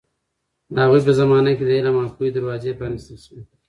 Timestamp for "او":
2.01-2.09